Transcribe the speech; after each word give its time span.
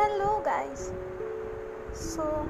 Hello 0.00 0.42
guys 0.46 0.92
so 1.94 2.46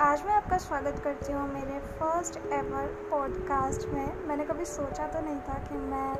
आज 0.00 0.24
मैं 0.26 0.34
आपका 0.34 0.58
स्वागत 0.58 1.00
करती 1.04 1.32
हूँ 1.32 1.54
मेरे 1.54 1.78
फ़र्स्ट 1.80 2.36
एवर 2.36 3.08
पॉडकास्ट 3.10 3.88
में. 3.88 4.26
मैंने 4.26 4.44
कभी 4.44 4.64
सोचा 4.64 5.06
तो 5.06 5.20
नहीं 5.20 5.40
था 5.40 5.54
कि 5.54 5.74
मैं 5.74 6.14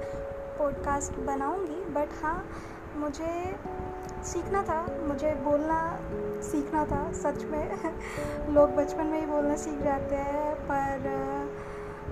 पॉडकास्ट 0.58 1.12
बनाऊँगी 1.12 1.84
बट 1.84 2.08
हाँ 2.22 2.48
मुझे 2.96 3.56
सीखना 4.24 4.62
था. 4.62 4.86
मुझे 5.06 5.34
बोलना 5.34 5.98
सीखना 6.42 6.84
था, 6.84 7.12
सच 7.12 7.44
में. 7.44 7.94
लोग 8.48 8.70
बचपन 8.70 9.06
में 9.06 9.20
ही 9.20 9.26
बोलना 9.26 9.56
सीख 9.56 9.78
जाते 9.78 10.14
हैं, 10.14 10.54
पर 10.54 11.00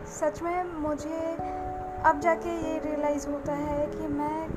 सच 0.07 0.43
में 0.43 0.65
मुझे 0.65 1.37
अब 2.05 2.21
जाके 2.21 2.73
ये 2.73 2.79
रियलाइज़ 2.79 3.29
होता 3.29 3.53
है 3.53 3.87
कि 3.87 4.07
मैं 4.07 4.51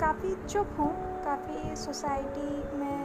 काफ़ी 0.00 0.36
चुप 0.48 0.68
हूँ. 0.78 1.09
काफ़ी 1.30 1.76
सोसाइटी 1.76 2.78
में 2.78 3.04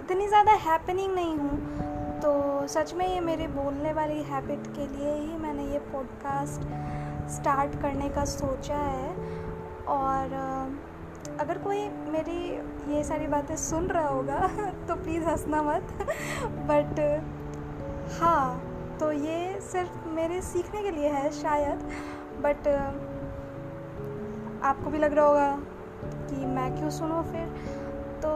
इतनी 0.00 0.26
ज़्यादा 0.28 0.52
हैपनिंग 0.52 1.12
नहीं 1.14 1.36
हूँ। 1.36 2.20
तो 2.20 2.66
सच 2.68 2.92
में 2.94 3.06
ये 3.06 3.20
मेरे 3.20 3.46
बोलने 3.48 3.92
वाली 3.92 4.22
हैबिट 4.22 4.66
के 4.66 4.86
लिए 4.86 5.12
ही 5.14 5.36
मैंने 5.36 5.66
ये 5.66 5.78
पॉडकास्ट 5.92 6.62
स्टार्ट 7.30 7.80
करने 7.82 8.08
का 8.08 8.24
सोचा 8.24 8.76
है। 8.76 9.14
और 9.88 10.34
अगर 11.40 11.58
कोई 11.58 11.88
मेरी 12.08 12.40
ये 12.94 13.04
सारी 13.04 13.26
बातें 13.26 13.56
सुन 13.56 13.86
रहा 13.86 14.08
होगा 14.08 14.40
तो 14.88 14.94
प्लीज़ 14.94 15.24
हंसना 15.24 15.62
मत। 15.62 15.96
बट 16.68 17.00
हाँ 18.20 18.96
तो 19.00 19.12
ये 19.12 19.60
सिर्फ़ 19.62 20.08
मेरे 20.08 20.42
सीखने 20.42 20.82
के 20.82 20.90
लिए 20.90 21.08
है 21.08 21.30
शायद। 21.32 21.90
बट 22.42 22.68
आपको 24.64 24.90
भी 24.90 24.98
लग 24.98 25.12
रहा 25.12 25.26
होगा 25.26 25.58
कि 26.04 26.46
मैं 26.46 26.74
क्यों 26.76 26.90
सुनूँ 26.90 27.22
फिर? 27.22 27.46
तो 28.22 28.30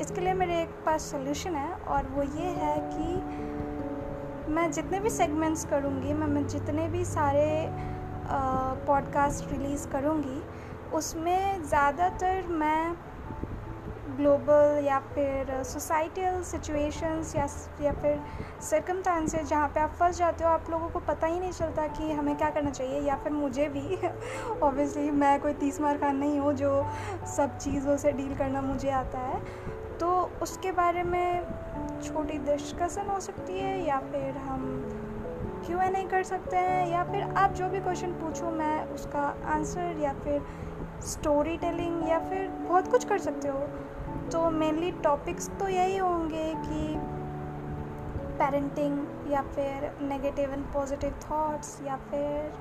इसके 0.00 0.20
लिए 0.20 0.32
मेरे 0.34 0.60
एक 0.62 0.74
पास 0.86 1.02
सोल्यूशन 1.02 1.54
है 1.54 1.72
और 1.72 2.06
वो 2.06 2.22
ये 2.22 2.48
है 2.56 2.76
कि 2.92 4.52
मैं 4.52 4.70
जितने 4.72 5.00
भी 5.00 5.10
सेगमेंट्स 5.10 5.64
करूँगी, 5.64 6.12
मैं 6.12 6.46
जितने 6.46 6.88
भी 6.88 7.04
सारे 7.04 7.68
पॉडकास्ट 8.86 9.52
रिलीज़ 9.52 9.88
करूँगी, 9.88 10.42
उसमें 10.94 11.62
ज़्यादातर 11.62 12.46
मैं 12.46 12.96
ग्लोबल 14.16 14.84
या 14.84 14.98
फिर 15.00 15.62
सोसाइटल 15.62 16.42
सिचुएशंस 16.42 17.36
या 17.36 17.46
या 17.82 17.92
फिर 17.92 18.20
सर्कमटांसेस 18.60 19.48
जहाँ 19.48 19.68
पे 19.68 19.80
आप 19.80 19.90
फंस 19.90 20.18
जाते 20.18 20.44
हो, 20.44 20.50
आप 20.50 20.70
लोगों 20.70 20.88
को 20.88 20.98
पता 20.98 21.26
ही 21.26 21.40
नहीं 21.40 21.52
चलता 21.52 21.86
कि 21.86 22.12
हमें 22.12 22.36
क्या 22.36 22.50
करना 22.50 22.70
चाहिए 22.70 23.00
या 23.00 23.16
फिर 23.16 23.32
मुझे 23.32 23.68
भी। 23.68 23.96
ऑब्वियसली 24.62 25.10
मैं 25.10 25.40
कोई 25.40 25.52
तीस 25.52 25.80
मार 25.80 25.98
खान 25.98 26.16
नहीं 26.16 26.40
हूँ 26.40 26.52
जो 26.52 26.86
सब 27.36 27.58
चीज़ों 27.58 27.96
से 27.96 28.12
डील 28.12 28.34
करना 28.34 28.62
मुझे 28.62 28.90
आता 28.90 29.18
है। 29.18 29.40
तो 29.98 30.30
उसके 30.42 30.72
बारे 30.72 31.02
में 31.02 31.42
छोटी 32.02 32.38
डिस्कसन 32.38 33.06
हो 33.06 33.20
सकती 33.20 33.58
है 33.58 33.86
या 33.86 34.00
फिर 34.00 34.36
हम 34.36 34.86
क्यों 35.66 35.90
नहीं 35.90 36.08
कर 36.08 36.22
सकते 36.22 36.56
हैं 36.56 36.88
या 36.88 37.04
फिर 37.04 37.22
आप 37.22 37.52
जो 37.52 37.68
भी 37.68 37.80
क्वेश्चन 37.80 38.12
पूछो, 38.12 38.50
मैं 38.50 38.84
उसका 38.84 39.36
आंसर 39.44 39.96
या 40.00 40.12
फिर 40.12 40.42
स्टोरी 41.00 41.56
टेलिंग 41.56 42.08
या 42.08 42.18
फिर 42.18 42.48
बहुत 42.48 42.90
कुछ 42.90 43.04
कर 43.04 43.18
सकते 43.18 43.48
हो। 43.48 43.58
तो 44.32 44.50
मेनली 44.50 44.90
टॉपिक्स 44.90 45.48
तो 45.50 45.68
यही 45.68 45.96
होंगे 45.96 46.54
कि 46.54 46.96
पेरेंटिंग 48.38 49.32
या 49.32 49.42
फिर 49.42 49.90
नेगेटिव 50.02 50.52
एंड 50.52 50.64
पॉजिटिव 50.64 51.14
थॉट्स 51.30 51.82
या 51.82 51.96
फिर 51.96 52.52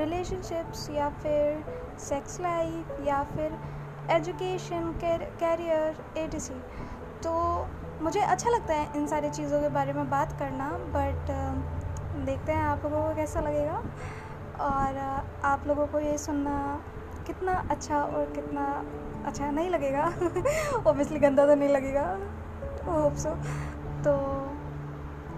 रिलेशनशिप्स 0.00 0.90
या 0.90 1.08
फिर 1.08 1.64
सेक्स 1.98 2.40
लाइफ 2.40 3.00
या 3.06 3.22
फिर 3.24 3.58
एजुकेशन 4.10 4.92
कैरियर 5.02 6.04
ए 6.16 6.28
तो 7.22 7.32
मुझे 8.02 8.20
अच्छा 8.20 8.50
लगता 8.50 8.74
है 8.74 8.96
इन 8.96 9.06
सारी 9.06 9.30
चीज़ों 9.30 9.60
के 9.60 9.68
बारे 9.68 9.92
में 9.92 10.10
बात 10.10 10.38
करना 10.38 10.70
बट 10.70 11.30
देखते 12.26 12.52
हैं 12.52 12.62
आप 12.62 12.84
लोगों 12.84 13.02
को 13.02 13.14
कैसा 13.14 13.40
लगेगा 13.40 13.82
और 14.60 14.98
आप 15.44 15.66
लोगों 15.66 15.86
को 15.86 15.98
ये 15.98 16.18
सुनना 16.18 16.56
कितना 17.30 17.52
अच्छा 17.70 18.02
और 18.02 18.32
कितना 18.34 18.62
अच्छा 19.26 19.50
नहीं 19.50 19.70
लगेगा। 19.70 20.06
ओबियसली 20.90 21.18
गंदा 21.18 21.46
तो 21.46 21.54
नहीं 21.54 21.68
लगेगा। 21.68 22.06
होप 22.86 23.14
सो 23.14 23.34
तो 24.04 24.14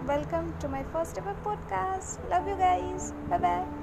welcome 0.08 0.52
to 0.62 0.69
my 0.69 0.82
first 0.82 1.19
ever 1.19 1.32
podcast 1.44 2.32
love 2.32 2.48
you 2.48 2.56
guys 2.56 3.12
bye 3.28 3.38
bye 3.38 3.81